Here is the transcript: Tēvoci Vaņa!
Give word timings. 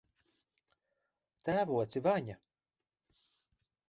Tēvoci 1.49 2.01
Vaņa! 2.07 2.39